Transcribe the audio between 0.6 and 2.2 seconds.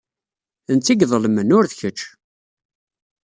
D netta ay iḍelmen, ur d kecc.